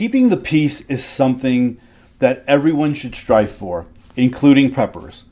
keeping 0.00 0.30
the 0.30 0.36
peace 0.38 0.80
is 0.88 1.04
something 1.04 1.78
that 2.20 2.42
everyone 2.46 2.94
should 2.94 3.14
strive 3.14 3.52
for, 3.52 3.84
including 4.16 4.72
preppers. 4.72 5.24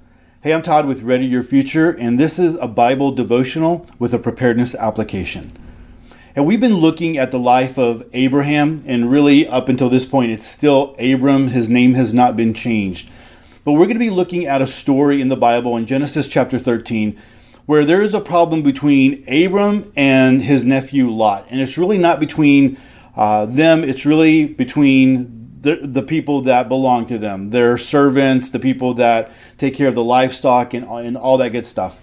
Hey, 0.43 0.53
I'm 0.53 0.61
Todd 0.61 0.85
with 0.85 1.01
Ready 1.01 1.25
Your 1.25 1.43
Future, 1.43 1.89
and 1.89 2.19
this 2.19 2.39
is 2.39 2.55
a 2.57 2.69
Bible 2.69 3.11
devotional 3.11 3.87
with 3.99 4.13
a 4.13 4.19
preparedness 4.19 4.75
application. 4.75 5.57
And 6.37 6.45
we've 6.45 6.61
been 6.61 6.77
looking 6.77 7.17
at 7.17 7.31
the 7.31 7.39
life 7.39 7.79
of 7.79 8.05
Abraham, 8.13 8.83
and 8.87 9.11
really 9.11 9.49
up 9.49 9.71
until 9.71 9.89
this 9.89 10.05
point, 10.05 10.33
it's 10.33 10.47
still 10.47 10.95
Abram. 10.99 11.49
His 11.49 11.71
name 11.71 11.95
has 11.95 12.13
not 12.13 12.37
been 12.37 12.53
changed. 12.53 13.09
But 13.65 13.73
we're 13.73 13.87
going 13.87 13.95
to 13.95 13.99
be 13.99 14.11
looking 14.11 14.45
at 14.45 14.61
a 14.61 14.67
story 14.67 15.23
in 15.23 15.29
the 15.29 15.35
Bible 15.37 15.79
in 15.79 15.87
Genesis 15.87 16.29
chapter 16.29 16.59
13 16.59 17.19
where 17.65 17.85
there 17.85 18.01
is 18.01 18.15
a 18.15 18.21
problem 18.21 18.63
between 18.63 19.23
Abram 19.29 19.93
and 19.95 20.43
his 20.43 20.65
nephew 20.65 21.11
Lot. 21.11 21.47
And 21.51 21.61
it's 21.61 21.77
really 21.77 21.99
not 21.99 22.19
between 22.19 22.79
uh, 23.19 23.47
them, 23.47 23.83
it's 23.83 24.07
really 24.07 24.47
between 24.47 25.59
the, 25.61 25.81
the 25.83 26.03
people 26.03 26.43
that 26.43 26.69
belong 26.69 27.05
to 27.07 27.19
them, 27.19 27.51
their 27.51 27.77
servants, 27.77 28.51
the 28.51 28.61
people 28.61 28.95
that 28.95 29.33
take 29.59 29.75
care 29.75 29.89
of 29.89 29.97
the 29.97 30.05
livestock, 30.05 30.73
and, 30.73 30.87
and 30.87 31.17
all 31.17 31.37
that 31.37 31.51
good 31.51 31.67
stuff. 31.67 32.01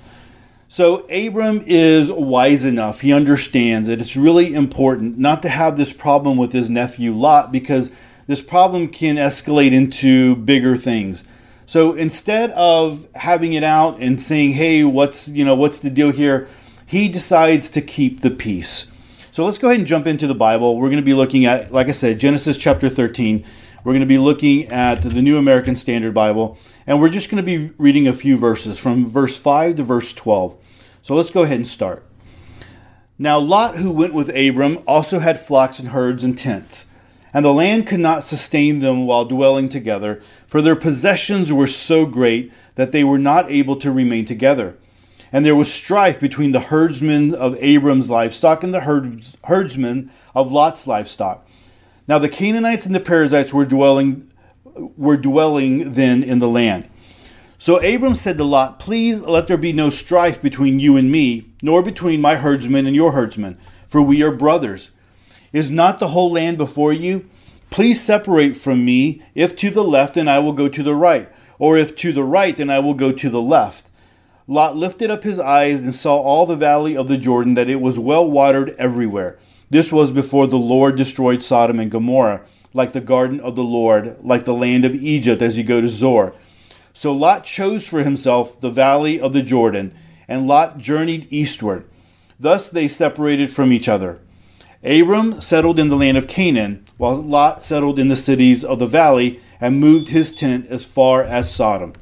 So 0.67 1.08
Abram 1.08 1.63
is 1.66 2.12
wise 2.12 2.66
enough. 2.66 2.99
He 2.99 3.13
understands 3.13 3.88
that 3.88 4.02
it's 4.02 4.17
really 4.17 4.53
important 4.53 5.17
not 5.17 5.41
to 5.44 5.49
have 5.49 5.77
this 5.77 5.94
problem 5.94 6.36
with 6.36 6.52
his 6.52 6.70
nephew 6.70 7.13
Lot 7.13 7.50
because 7.50 7.91
this 8.27 8.41
problem 8.41 8.89
can 8.89 9.16
escalate 9.16 9.72
into 9.72 10.36
bigger 10.36 10.75
things. 10.75 11.23
So 11.66 11.94
instead 11.94 12.52
of 12.52 13.08
having 13.16 13.53
it 13.53 13.63
out 13.63 14.00
and 14.00 14.22
saying, 14.22 14.53
"Hey, 14.53 14.84
what's 14.84 15.30
you 15.30 15.45
know 15.45 15.55
what's 15.55 15.80
the 15.80 15.89
deal 15.89 16.11
here?" 16.11 16.47
he 16.86 17.08
decides 17.08 17.70
to 17.70 17.81
keep 17.81 18.22
the 18.22 18.30
peace. 18.30 18.88
So 19.35 19.44
let's 19.44 19.57
go 19.57 19.67
ahead 19.67 19.80
and 19.80 19.85
jump 19.85 20.07
into 20.07 20.27
the 20.27 20.34
Bible. 20.34 20.77
We're 20.77 20.88
going 20.88 21.02
to 21.02 21.05
be 21.05 21.13
looking 21.13 21.44
at, 21.44 21.70
like 21.70 21.89
I 21.89 21.91
said, 21.91 22.21
Genesis 22.21 22.55
chapter 22.55 22.88
13. 22.88 23.44
We're 23.84 23.91
going 23.91 23.99
to 23.99 24.05
be 24.05 24.17
looking 24.17 24.70
at 24.70 25.02
the 25.02 25.21
New 25.21 25.38
American 25.38 25.75
Standard 25.75 26.13
Bible, 26.13 26.58
and 26.88 27.02
we're 27.02 27.09
just 27.09 27.30
going 27.30 27.44
to 27.44 27.44
be 27.44 27.73
reading 27.78 28.08
a 28.08 28.13
few 28.13 28.38
verses 28.38 28.80
from 28.80 29.06
verse 29.06 29.38
5 29.38 29.75
to 29.75 29.83
verse 29.83 30.13
12. 30.13 30.56
So 31.02 31.16
let's 31.16 31.31
go 31.31 31.44
ahead 31.44 31.58
and 31.58 31.67
start. 31.67 32.06
Now 33.19 33.38
Lot, 33.38 33.75
who 33.75 33.91
went 33.91 34.13
with 34.13 34.30
Abram, 34.30 34.80
also 34.88 35.19
had 35.19 35.38
flocks 35.38 35.80
and 35.80 35.89
herds 35.89 36.23
and 36.23 36.38
tents 36.38 36.86
and 37.36 37.44
the 37.44 37.52
land 37.52 37.86
could 37.86 38.00
not 38.00 38.23
sustain 38.23 38.80
them 38.80 39.06
while 39.06 39.25
dwelling 39.25 39.67
together, 39.67 40.22
for 40.47 40.61
their 40.61 40.73
possessions 40.73 41.52
were 41.52 41.67
so 41.67 42.06
great 42.06 42.50
that 42.75 42.94
they 42.94 43.03
were 43.03 43.19
not 43.19 43.52
able 43.52 43.75
to 43.75 43.91
remain 43.91 44.23
together. 44.23 44.78
And 45.31 45.45
there 45.45 45.56
was 45.56 45.73
strife 45.73 46.20
between 46.20 46.52
the 46.52 46.59
herdsmen 46.59 47.34
of 47.34 47.58
Abram's 47.62 48.09
livestock 48.09 48.64
and 48.64 48.73
the 48.73 48.81
herds, 48.81 49.36
herdsmen 49.45 50.12
of 50.34 50.52
Lot's 50.52 50.88
livestock. 50.88 51.48
Now 52.08 52.20
the 52.20 52.30
Canaanites 52.30 52.86
and 52.86 52.94
the 52.94 53.00
Perizzites 53.00 53.53
were 53.53 53.66
dwelling 53.66 54.31
were 54.76 55.18
dwelling 55.18 55.94
then 55.94 56.22
in 56.22 56.40
the 56.40 56.50
land. 56.50 56.88
So 57.58 57.78
Abram 57.78 58.16
said 58.16 58.38
to 58.38 58.44
Lot, 58.44 58.80
Please 58.80 59.22
let 59.22 59.48
there 59.48 59.58
be 59.58 59.73
no 59.73 59.90
strife 59.90 60.42
between 60.42 60.80
you 60.80 60.98
and 60.98 61.12
me, 61.12 61.46
nor 61.62 61.81
between 61.81 62.22
my 62.22 62.36
herdsmen 62.36 62.86
and 62.86 62.96
your 62.96 63.14
herdsmen, 63.14 63.58
for 63.88 64.02
we 64.02 64.22
are 64.22 64.31
brothers. 64.31 64.92
Is 65.53 65.72
not 65.72 66.00
the 66.00 66.09
whole 66.09 66.31
land 66.31 66.58
before 66.58 66.92
you? 66.92 67.30
Please 67.70 68.02
separate 68.02 68.58
from 68.58 68.84
me. 68.84 69.22
If 69.34 69.56
to 69.58 69.70
the 69.70 69.84
left, 69.84 70.16
then 70.16 70.28
I 70.28 70.40
will 70.40 70.53
go 70.53 70.68
to 70.68 70.84
the 70.84 70.96
right. 70.96 71.30
Or 71.58 71.78
if 71.78 71.96
to 71.98 72.12
the 72.12 72.23
right, 72.23 72.56
then 72.56 72.70
I 72.70 72.80
will 72.80 72.94
go 72.94 73.12
to 73.12 73.30
the 73.30 73.42
left. 73.42 73.90
Lot 74.47 74.77
lifted 74.77 75.09
up 75.09 75.23
his 75.23 75.39
eyes 75.39 75.81
and 75.81 75.93
saw 75.93 76.17
all 76.17 76.45
the 76.45 76.55
valley 76.55 76.95
of 76.95 77.07
the 77.07 77.17
Jordan, 77.17 77.55
that 77.55 77.69
it 77.69 77.81
was 77.81 77.97
well 77.97 78.29
watered 78.29 78.75
everywhere. 78.77 79.39
This 79.71 79.91
was 79.91 80.11
before 80.11 80.45
the 80.45 80.57
Lord 80.57 80.95
destroyed 80.95 81.43
Sodom 81.43 81.79
and 81.79 81.89
Gomorrah, 81.89 82.41
like 82.71 82.93
the 82.93 83.01
garden 83.01 83.39
of 83.39 83.55
the 83.55 83.63
Lord, 83.63 84.17
like 84.21 84.45
the 84.45 84.53
land 84.53 84.85
of 84.85 84.93
Egypt 84.93 85.41
as 85.41 85.57
you 85.57 85.63
go 85.63 85.81
to 85.81 85.89
Zoar. 85.89 86.33
So 86.93 87.11
Lot 87.11 87.43
chose 87.43 87.88
for 87.88 88.03
himself 88.03 88.61
the 88.61 88.69
valley 88.69 89.19
of 89.19 89.33
the 89.33 89.41
Jordan, 89.41 89.95
and 90.27 90.45
Lot 90.45 90.78
journeyed 90.78 91.28
eastward. 91.31 91.85
Thus 92.39 92.69
they 92.69 92.88
separated 92.88 93.51
from 93.51 93.72
each 93.72 93.89
other. 93.89 94.19
Abram 94.84 95.41
settled 95.41 95.79
in 95.79 95.89
the 95.89 95.95
land 95.95 96.17
of 96.17 96.28
Canaan, 96.28 96.85
while 96.97 97.16
Lot 97.16 97.63
settled 97.63 97.97
in 97.97 98.09
the 98.09 98.16
cities 98.16 98.63
of 98.63 98.78
the 98.78 98.85
valley 98.85 99.39
and 99.59 99.79
moved 99.79 100.09
his 100.09 100.35
tent 100.35 100.67
as 100.69 100.85
far 100.85 101.23
as 101.23 101.51
Sodom. 101.51 101.94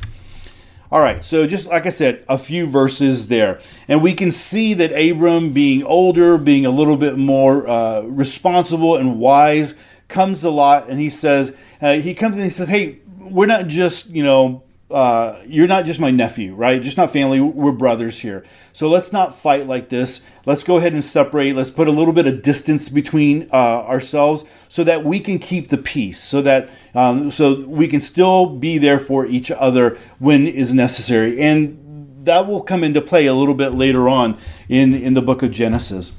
All 0.94 1.02
right, 1.02 1.26
so 1.26 1.48
just 1.48 1.66
like 1.66 1.88
I 1.88 1.90
said, 1.90 2.24
a 2.30 2.38
few 2.38 2.68
verses 2.68 3.28
there. 3.28 3.60
And 3.88 4.04
we 4.04 4.14
can 4.14 4.32
see 4.32 4.76
that 4.76 4.92
Abram, 4.92 5.52
being 5.52 5.82
older, 5.84 6.38
being 6.38 6.68
a 6.68 6.70
little 6.70 6.98
bit 6.98 7.18
more 7.18 7.68
uh, 7.68 8.02
responsible 8.02 8.96
and 8.98 9.18
wise, 9.18 9.74
comes 10.08 10.44
a 10.44 10.52
Lot 10.52 10.90
and 10.90 11.00
he 11.00 11.10
says, 11.10 11.58
uh, 11.82 11.94
he 11.94 12.14
comes 12.14 12.36
and 12.36 12.44
he 12.44 12.52
says, 12.52 12.68
hey, 12.68 13.00
we're 13.18 13.48
not 13.48 13.66
just, 13.66 14.12
you 14.12 14.22
know, 14.22 14.62
uh, 14.94 15.42
you're 15.48 15.68
not 15.68 15.86
just 15.86 16.00
my 16.00 16.12
nephew, 16.12 16.54
right? 16.54 16.82
Just 16.82 16.98
not 16.98 17.12
family. 17.12 17.42
We're 17.42 17.72
brothers 17.72 18.20
here. 18.20 18.46
So 18.74 18.88
let's 18.88 19.12
not 19.12 19.36
fight 19.36 19.68
like 19.68 19.90
this. 19.90 20.22
Let's 20.46 20.64
go 20.64 20.78
ahead 20.78 20.94
and 20.94 21.04
separate. 21.04 21.56
Let's 21.56 21.72
put 21.72 21.88
a 21.88 21.92
little 21.92 22.14
bit 22.14 22.28
of 22.28 22.44
distance 22.44 22.90
between 22.90 23.50
uh, 23.52 23.84
ourselves 23.86 24.46
so 24.70 24.84
that 24.84 25.04
we 25.04 25.20
can 25.20 25.40
keep 25.40 25.70
the 25.70 25.78
peace, 25.78 26.22
so 26.22 26.42
that 26.44 26.70
um, 26.94 27.32
so 27.32 27.62
we 27.62 27.88
can 27.88 28.02
still 28.02 28.46
be 28.46 28.78
there 28.78 29.00
for 29.00 29.26
each 29.26 29.50
other 29.50 29.98
when 30.20 30.46
is 30.48 30.74
necessary. 30.74 31.40
And 31.42 32.26
that 32.26 32.48
will 32.48 32.62
come 32.62 32.84
into 32.84 33.02
play 33.02 33.26
a 33.26 33.34
little 33.34 33.56
bit 33.56 33.70
later 33.70 34.08
on 34.08 34.38
in 34.70 34.94
in 34.94 35.16
the 35.16 35.22
book 35.22 35.42
of 35.42 35.52
Genesis. 35.52 36.14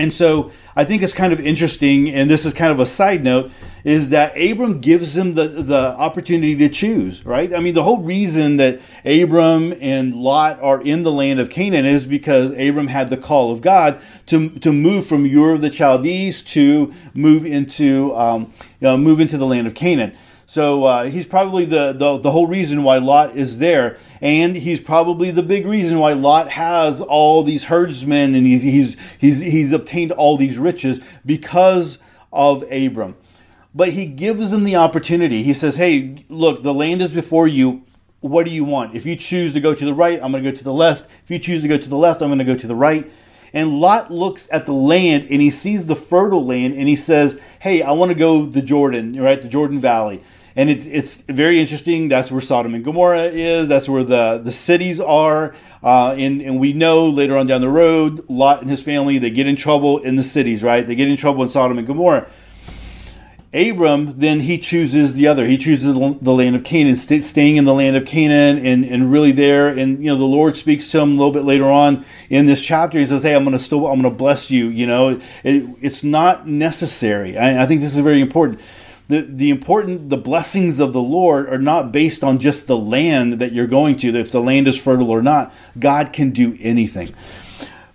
And 0.00 0.12
so 0.12 0.52
I 0.76 0.84
think 0.84 1.02
it's 1.02 1.12
kind 1.12 1.32
of 1.32 1.40
interesting, 1.40 2.08
and 2.10 2.30
this 2.30 2.46
is 2.46 2.52
kind 2.52 2.72
of 2.72 2.80
a 2.80 2.86
side 2.86 3.24
note, 3.24 3.50
is 3.84 4.10
that 4.10 4.36
Abram 4.36 4.80
gives 4.80 5.16
him 5.16 5.34
the, 5.34 5.48
the 5.48 5.94
opportunity 5.96 6.56
to 6.56 6.68
choose, 6.68 7.24
right? 7.24 7.54
I 7.54 7.60
mean, 7.60 7.74
the 7.74 7.82
whole 7.82 7.98
reason 7.98 8.56
that 8.56 8.80
Abram 9.04 9.74
and 9.80 10.14
Lot 10.14 10.60
are 10.60 10.80
in 10.80 11.02
the 11.02 11.12
land 11.12 11.40
of 11.40 11.50
Canaan 11.50 11.86
is 11.86 12.06
because 12.06 12.50
Abram 12.52 12.88
had 12.88 13.10
the 13.10 13.16
call 13.16 13.50
of 13.50 13.60
God 13.60 14.00
to, 14.26 14.50
to 14.60 14.72
move 14.72 15.06
from 15.06 15.24
Ur 15.24 15.54
of 15.54 15.60
the 15.60 15.70
Chaldees 15.70 16.42
to 16.42 16.92
move 17.14 17.46
into 17.46 18.14
um, 18.14 18.52
you 18.80 18.86
know, 18.86 18.96
move 18.96 19.20
into 19.20 19.38
the 19.38 19.46
land 19.46 19.66
of 19.66 19.74
Canaan. 19.74 20.12
So 20.48 20.84
uh, 20.84 21.04
he's 21.04 21.26
probably 21.26 21.66
the, 21.66 21.92
the, 21.92 22.16
the 22.16 22.30
whole 22.30 22.46
reason 22.46 22.82
why 22.82 22.96
Lot 22.96 23.36
is 23.36 23.58
there, 23.58 23.98
and 24.22 24.56
he's 24.56 24.80
probably 24.80 25.30
the 25.30 25.42
big 25.42 25.66
reason 25.66 25.98
why 25.98 26.14
Lot 26.14 26.48
has 26.48 27.02
all 27.02 27.42
these 27.42 27.64
herdsmen 27.64 28.34
and 28.34 28.46
he's 28.46 28.62
he's 28.62 28.96
he's 29.18 29.40
he's 29.40 29.72
obtained 29.72 30.10
all 30.10 30.38
these 30.38 30.56
riches 30.56 31.04
because 31.26 31.98
of 32.32 32.62
Abram. 32.72 33.14
But 33.74 33.90
he 33.90 34.06
gives 34.06 34.50
them 34.50 34.64
the 34.64 34.74
opportunity. 34.74 35.42
He 35.42 35.52
says, 35.52 35.76
"Hey, 35.76 36.24
look, 36.30 36.62
the 36.62 36.72
land 36.72 37.02
is 37.02 37.12
before 37.12 37.46
you. 37.46 37.84
What 38.20 38.46
do 38.46 38.50
you 38.50 38.64
want? 38.64 38.94
If 38.94 39.04
you 39.04 39.16
choose 39.16 39.52
to 39.52 39.60
go 39.60 39.74
to 39.74 39.84
the 39.84 39.92
right, 39.92 40.18
I'm 40.22 40.32
going 40.32 40.42
to 40.42 40.50
go 40.50 40.56
to 40.56 40.64
the 40.64 40.72
left. 40.72 41.10
If 41.24 41.30
you 41.30 41.38
choose 41.38 41.60
to 41.60 41.68
go 41.68 41.76
to 41.76 41.88
the 41.88 41.96
left, 41.96 42.22
I'm 42.22 42.30
going 42.30 42.38
to 42.38 42.44
go 42.46 42.56
to 42.56 42.66
the 42.66 42.74
right." 42.74 43.08
And 43.52 43.80
Lot 43.80 44.10
looks 44.10 44.48
at 44.50 44.66
the 44.66 44.72
land 44.72 45.26
and 45.30 45.40
he 45.40 45.50
sees 45.50 45.86
the 45.86 45.96
fertile 45.96 46.44
land 46.44 46.74
and 46.74 46.86
he 46.86 46.96
says, 46.96 47.40
Hey, 47.60 47.80
I 47.80 47.92
want 47.92 48.10
to 48.10 48.14
go 48.14 48.44
the 48.44 48.60
Jordan, 48.60 49.18
right? 49.18 49.40
The 49.40 49.48
Jordan 49.48 49.80
Valley 49.80 50.22
and 50.58 50.68
it's 50.68 50.86
it's 50.86 51.14
very 51.28 51.60
interesting. 51.60 52.08
That's 52.08 52.32
where 52.32 52.40
Sodom 52.40 52.74
and 52.74 52.84
Gomorrah 52.84 53.26
is. 53.26 53.68
That's 53.68 53.88
where 53.88 54.02
the 54.02 54.40
the 54.42 54.50
cities 54.50 54.98
are. 54.98 55.54
Uh, 55.84 56.14
and 56.18 56.42
and 56.42 56.58
we 56.58 56.72
know 56.72 57.08
later 57.08 57.36
on 57.36 57.46
down 57.46 57.60
the 57.60 57.68
road, 57.68 58.28
Lot 58.28 58.60
and 58.60 58.68
his 58.68 58.82
family 58.82 59.18
they 59.18 59.30
get 59.30 59.46
in 59.46 59.54
trouble 59.54 59.98
in 59.98 60.16
the 60.16 60.24
cities, 60.24 60.64
right? 60.64 60.84
They 60.84 60.96
get 60.96 61.06
in 61.06 61.16
trouble 61.16 61.44
in 61.44 61.48
Sodom 61.48 61.78
and 61.78 61.86
Gomorrah. 61.86 62.28
Abram 63.54 64.18
then 64.18 64.40
he 64.40 64.58
chooses 64.58 65.14
the 65.14 65.28
other. 65.28 65.46
He 65.46 65.58
chooses 65.58 65.94
the 65.94 66.32
land 66.32 66.56
of 66.56 66.64
Canaan, 66.64 66.96
staying 66.96 67.56
in 67.56 67.64
the 67.64 67.72
land 67.72 67.96
of 67.96 68.04
Canaan, 68.04 68.58
and, 68.58 68.84
and 68.84 69.12
really 69.12 69.30
there. 69.30 69.68
And 69.68 70.02
you 70.02 70.10
know 70.10 70.16
the 70.16 70.24
Lord 70.24 70.56
speaks 70.56 70.90
to 70.90 70.98
him 70.98 71.10
a 71.10 71.14
little 71.14 71.32
bit 71.32 71.44
later 71.44 71.66
on 71.66 72.04
in 72.30 72.46
this 72.46 72.66
chapter. 72.66 72.98
He 72.98 73.06
says, 73.06 73.22
"Hey, 73.22 73.36
I'm 73.36 73.44
going 73.44 73.56
to 73.56 73.62
still 73.62 73.86
I'm 73.86 74.02
going 74.02 74.12
to 74.12 74.18
bless 74.18 74.50
you." 74.50 74.66
You 74.70 74.88
know, 74.88 75.20
it, 75.44 75.64
it's 75.80 76.02
not 76.02 76.48
necessary. 76.48 77.38
I, 77.38 77.62
I 77.62 77.66
think 77.66 77.80
this 77.80 77.96
is 77.96 78.02
very 78.02 78.20
important 78.20 78.60
the, 79.08 79.22
the 79.22 79.50
important 79.50 80.10
the 80.10 80.16
blessings 80.16 80.78
of 80.78 80.92
the 80.92 81.02
lord 81.02 81.48
are 81.48 81.58
not 81.58 81.90
based 81.90 82.22
on 82.22 82.38
just 82.38 82.66
the 82.66 82.76
land 82.76 83.34
that 83.34 83.52
you're 83.52 83.66
going 83.66 83.96
to 83.96 84.14
if 84.14 84.30
the 84.30 84.40
land 84.40 84.68
is 84.68 84.80
fertile 84.80 85.10
or 85.10 85.22
not 85.22 85.52
god 85.78 86.12
can 86.12 86.30
do 86.30 86.56
anything 86.60 87.12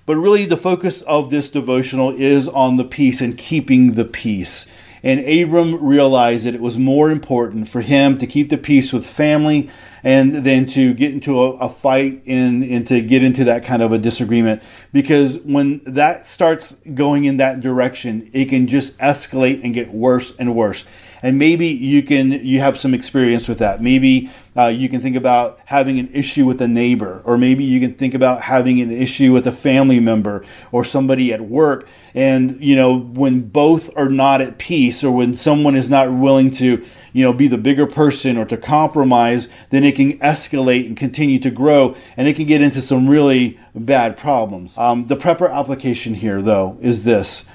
but 0.05 0.15
really 0.15 0.45
the 0.45 0.57
focus 0.57 1.01
of 1.03 1.29
this 1.29 1.50
devotional 1.50 2.13
is 2.15 2.47
on 2.47 2.77
the 2.77 2.83
peace 2.83 3.21
and 3.21 3.38
keeping 3.38 3.94
the 3.94 4.05
peace 4.05 4.67
and 5.03 5.19
abram 5.19 5.83
realized 5.83 6.45
that 6.45 6.55
it 6.55 6.61
was 6.61 6.77
more 6.77 7.11
important 7.11 7.67
for 7.67 7.81
him 7.81 8.17
to 8.17 8.25
keep 8.25 8.50
the 8.50 8.57
peace 8.57 8.94
with 8.94 9.05
family 9.05 9.69
and 10.03 10.33
then 10.45 10.65
to 10.65 10.94
get 10.94 11.11
into 11.11 11.41
a, 11.41 11.51
a 11.57 11.69
fight 11.69 12.23
and, 12.25 12.63
and 12.63 12.88
to 12.88 13.01
get 13.01 13.23
into 13.23 13.44
that 13.45 13.63
kind 13.63 13.81
of 13.81 13.91
a 13.91 13.97
disagreement. 13.97 14.61
Because 14.91 15.38
when 15.39 15.81
that 15.85 16.27
starts 16.27 16.75
going 16.94 17.25
in 17.25 17.38
that 17.38 17.61
direction, 17.61 18.29
it 18.33 18.45
can 18.45 18.67
just 18.67 18.97
escalate 18.97 19.63
and 19.63 19.73
get 19.73 19.94
worse 19.94 20.35
and 20.38 20.56
worse. 20.56 20.85
And 21.21 21.39
maybe 21.39 21.67
you 21.67 22.03
can 22.03 22.31
you 22.31 22.59
have 22.59 22.77
some 22.77 22.94
experience 22.94 23.47
with 23.47 23.59
that. 23.59 23.81
Maybe 23.81 24.29
uh, 24.57 24.67
you 24.67 24.89
can 24.89 25.01
think 25.01 25.15
about 25.15 25.59
having 25.65 26.00
an 26.00 26.09
issue 26.13 26.45
with 26.45 26.61
a 26.61 26.67
neighbor, 26.67 27.21
or 27.25 27.38
maybe 27.38 27.63
you 27.63 27.79
can 27.79 27.95
think 27.95 28.13
about 28.13 28.41
having 28.44 28.79
an 28.81 28.91
issue 28.91 29.31
with 29.31 29.47
a 29.47 29.51
family 29.51 30.00
member 30.00 30.45
or 30.71 30.83
somebody 30.83 31.33
at 31.33 31.41
work. 31.41 31.88
And 32.15 32.63
you 32.63 32.75
know 32.75 32.97
when 32.97 33.41
both 33.41 33.89
are 33.97 34.09
not 34.09 34.41
at 34.41 34.57
peace, 34.57 35.03
or 35.03 35.11
when 35.11 35.35
someone 35.35 35.75
is 35.75 35.89
not 35.89 36.13
willing 36.13 36.51
to 36.51 36.83
you 37.13 37.23
know, 37.23 37.31
be 37.31 37.47
the 37.47 37.57
bigger 37.57 37.88
person 37.88 38.38
or 38.38 38.45
to 38.45 38.57
compromise, 38.57 39.47
then 39.69 39.83
it 39.83 39.95
can 39.95 40.17
escalate 40.19 40.88
and 40.88 40.97
continue 40.97 41.39
to 41.39 41.51
grow 41.51 41.95
and 42.17 42.27
it 42.27 42.35
can 42.35 42.45
get 42.45 42.61
into 42.61 42.81
some 42.81 43.07
really 43.07 43.59
bad 43.73 44.17
problems. 44.17 44.77
Um, 44.77 45.06
the 45.06 45.15
prepper 45.15 45.51
application 45.51 46.15
here, 46.15 46.41
though, 46.41 46.77
is 46.81 47.03
this. 47.03 47.45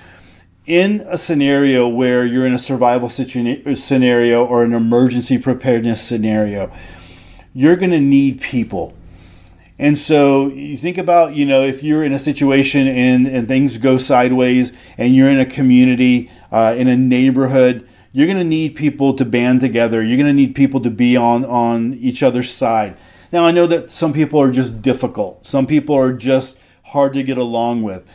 In 0.69 1.01
a 1.07 1.17
scenario 1.17 1.89
where 1.89 2.27
you're 2.27 2.45
in 2.45 2.53
a 2.53 2.59
survival 2.59 3.09
situ- 3.09 3.75
scenario 3.75 4.45
or 4.45 4.65
an 4.65 4.75
emergency 4.75 5.39
preparedness 5.39 6.03
scenario, 6.03 6.71
you're 7.55 7.77
going 7.77 7.91
to 7.91 8.03
need 8.03 8.43
people. 8.43 8.93
And 9.79 9.97
so 9.97 10.49
you 10.49 10.77
think 10.77 10.99
about, 10.99 11.35
you 11.35 11.47
know, 11.47 11.63
if 11.63 11.83
you're 11.83 12.05
in 12.05 12.13
a 12.13 12.19
situation 12.19 12.87
and, 12.87 13.27
and 13.27 13.49
things 13.49 13.79
go 13.79 13.97
sideways 13.97 14.77
and 14.99 15.17
you're 15.17 15.31
in 15.31 15.41
a 15.41 15.47
community, 15.47 16.31
uh, 16.53 16.75
in 16.77 16.87
a 16.87 16.99
neighborhood, 16.99 17.89
you're 18.13 18.27
going 18.27 18.37
to 18.37 18.45
need 18.45 18.77
people 18.77 19.15
to 19.15 19.25
band 19.25 19.63
together. 19.63 20.03
You're 20.03 20.19
going 20.19 20.27
to 20.27 20.35
need 20.35 20.55
people 20.55 20.83
to 20.83 20.91
be 20.91 21.17
on, 21.17 21.47
on 21.47 21.95
each 21.95 22.23
other's 22.23 22.53
side. 22.53 22.99
Now, 23.33 23.47
I 23.47 23.53
know 23.53 23.65
that 23.65 23.91
some 23.91 24.13
people 24.13 24.39
are 24.39 24.53
just 24.53 24.83
difficult, 24.83 25.47
some 25.47 25.67
people 25.67 25.95
are 25.95 26.13
just 26.13 26.59
hard 26.83 27.15
to 27.15 27.23
get 27.23 27.39
along 27.39 27.85
with. 27.85 28.07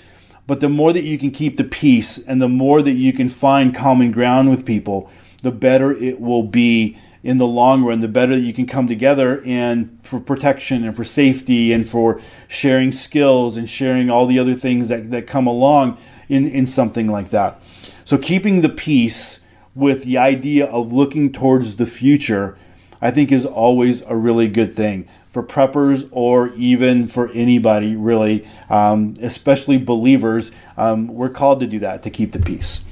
But 0.45 0.59
the 0.59 0.69
more 0.69 0.91
that 0.91 1.03
you 1.03 1.17
can 1.17 1.31
keep 1.31 1.55
the 1.55 1.63
peace 1.63 2.17
and 2.17 2.41
the 2.41 2.49
more 2.49 2.81
that 2.81 2.91
you 2.91 3.13
can 3.13 3.29
find 3.29 3.73
common 3.73 4.11
ground 4.11 4.49
with 4.49 4.65
people, 4.65 5.09
the 5.41 5.51
better 5.51 5.91
it 5.91 6.19
will 6.19 6.43
be 6.43 6.97
in 7.23 7.37
the 7.37 7.47
long 7.47 7.83
run, 7.83 8.01
the 8.01 8.07
better 8.09 8.35
that 8.35 8.41
you 8.41 8.53
can 8.53 8.65
come 8.65 8.85
together 8.85 9.41
and 9.45 9.97
for 10.03 10.19
protection 10.19 10.83
and 10.83 10.95
for 10.95 11.05
safety 11.05 11.71
and 11.71 11.87
for 11.87 12.19
sharing 12.49 12.91
skills 12.91 13.55
and 13.55 13.69
sharing 13.69 14.09
all 14.09 14.25
the 14.25 14.37
other 14.37 14.53
things 14.53 14.89
that, 14.89 15.09
that 15.11 15.25
come 15.25 15.47
along 15.47 15.97
in, 16.27 16.47
in 16.47 16.65
something 16.65 17.07
like 17.07 17.29
that. 17.29 17.61
So 18.03 18.17
keeping 18.17 18.61
the 18.61 18.69
peace 18.69 19.39
with 19.73 20.03
the 20.03 20.17
idea 20.17 20.65
of 20.65 20.91
looking 20.91 21.31
towards 21.31 21.77
the 21.77 21.85
future, 21.85 22.57
I 23.03 23.11
think 23.11 23.31
is 23.31 23.45
always 23.45 24.01
a 24.01 24.15
really 24.15 24.47
good 24.47 24.73
thing 24.73 25.07
for 25.29 25.43
preppers 25.43 26.07
or 26.11 26.53
even 26.53 27.07
for 27.07 27.29
anybody 27.31 27.95
really, 27.97 28.47
um, 28.69 29.15
especially 29.21 29.77
believers. 29.77 30.51
Um, 30.77 31.07
we're 31.07 31.29
called 31.29 31.59
to 31.59 31.67
do 31.67 31.79
that 31.79 32.01
to 32.03 32.09
keep 32.09 32.31
the 32.31 32.39
peace. 32.39 32.85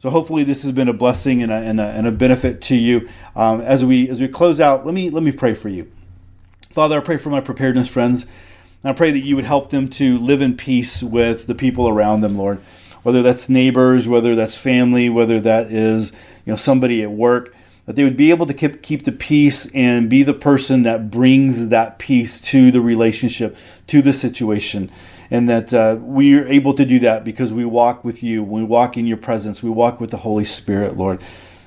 So 0.00 0.10
hopefully 0.10 0.42
this 0.42 0.62
has 0.62 0.72
been 0.72 0.88
a 0.88 0.92
blessing 0.94 1.42
and 1.42 1.52
a, 1.52 1.56
and 1.56 1.78
a, 1.80 1.84
and 1.84 2.06
a 2.06 2.12
benefit 2.12 2.62
to 2.62 2.74
you. 2.74 3.08
Um, 3.36 3.60
as 3.60 3.84
we 3.84 4.08
as 4.08 4.20
we 4.20 4.28
close 4.28 4.58
out, 4.58 4.86
let 4.86 4.94
me 4.94 5.10
let 5.10 5.22
me 5.22 5.32
pray 5.32 5.54
for 5.54 5.68
you, 5.68 5.90
Father. 6.70 6.96
I 6.96 7.04
pray 7.04 7.18
for 7.18 7.28
my 7.28 7.40
preparedness 7.40 7.88
friends. 7.88 8.24
I 8.82 8.92
pray 8.92 9.10
that 9.10 9.20
you 9.20 9.36
would 9.36 9.44
help 9.44 9.70
them 9.70 9.90
to 9.90 10.16
live 10.16 10.40
in 10.40 10.56
peace 10.56 11.02
with 11.02 11.46
the 11.46 11.54
people 11.54 11.88
around 11.88 12.22
them, 12.22 12.38
Lord 12.38 12.60
whether 13.02 13.22
that's 13.22 13.48
neighbors, 13.48 14.06
whether 14.06 14.34
that's 14.34 14.56
family, 14.56 15.08
whether 15.08 15.40
that 15.40 15.70
is 15.72 16.12
you 16.44 16.52
know 16.52 16.56
somebody 16.56 17.02
at 17.02 17.10
work, 17.10 17.54
that 17.88 17.96
they 17.96 18.04
would 18.04 18.18
be 18.18 18.28
able 18.28 18.44
to 18.44 18.52
keep, 18.52 18.82
keep 18.82 19.04
the 19.04 19.12
peace 19.12 19.70
and 19.72 20.10
be 20.10 20.22
the 20.22 20.34
person 20.34 20.82
that 20.82 21.10
brings 21.10 21.68
that 21.68 21.98
peace 21.98 22.38
to 22.38 22.70
the 22.70 22.82
relationship, 22.82 23.56
to 23.86 24.02
the 24.02 24.12
situation. 24.12 24.90
And 25.30 25.48
that 25.48 25.72
uh, 25.72 25.96
we 25.98 26.38
are 26.38 26.46
able 26.48 26.74
to 26.74 26.84
do 26.84 26.98
that 26.98 27.24
because 27.24 27.54
we 27.54 27.64
walk 27.64 28.04
with 28.04 28.22
you, 28.22 28.44
we 28.44 28.62
walk 28.62 28.98
in 28.98 29.06
your 29.06 29.16
presence, 29.16 29.62
we 29.62 29.70
walk 29.70 30.00
with 30.00 30.10
the 30.10 30.18
Holy 30.18 30.44
Spirit, 30.44 30.98
Lord. 30.98 31.22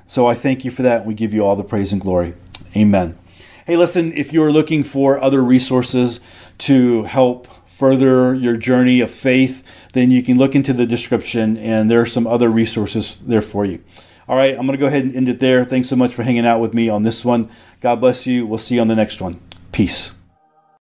So 0.06 0.28
I 0.28 0.36
thank 0.36 0.64
you 0.64 0.70
for 0.70 0.84
that. 0.84 1.08
We 1.08 1.16
give 1.16 1.34
you 1.34 1.44
all 1.44 1.56
the 1.56 1.64
praise 1.64 1.92
and 1.92 2.00
glory. 2.00 2.36
Amen. 2.78 3.18
Hey, 3.66 3.76
listen, 3.76 4.14
if 4.14 4.32
you're 4.32 4.52
looking 4.52 4.84
for 4.84 5.20
other 5.20 5.44
resources 5.44 6.20
to 6.60 7.02
help 7.06 7.48
further 7.66 8.36
your 8.36 8.58
journey 8.58 9.02
of 9.02 9.10
faith, 9.10 9.68
then 9.94 10.12
you 10.12 10.22
can 10.22 10.38
look 10.38 10.54
into 10.54 10.72
the 10.72 10.86
description 10.86 11.58
and 11.58 11.90
there 11.90 12.00
are 12.00 12.06
some 12.06 12.28
other 12.28 12.50
resources 12.50 13.18
there 13.18 13.42
for 13.42 13.66
you. 13.66 13.84
All 14.28 14.38
right, 14.38 14.52
I'm 14.58 14.66
going 14.66 14.78
to 14.78 14.82
go 14.82 14.88
ahead 14.88 15.04
and 15.04 15.16
end 15.16 15.28
it 15.28 15.40
there. 15.40 15.66
Thanks 15.66 15.90
so 15.90 15.96
much 15.96 16.14
for 16.14 16.24
hanging 16.24 16.46
out 16.46 16.62
with 16.62 16.74
me 16.74 16.90
on 16.90 17.04
this 17.04 17.26
one. 17.26 17.50
God 17.82 18.00
bless 18.00 18.28
you. 18.28 18.46
We'll 18.46 18.60
see 18.60 18.76
you 18.76 18.82
on 18.82 18.88
the 18.88 18.96
next 18.96 19.22
one. 19.22 19.40
Peace. 19.72 20.14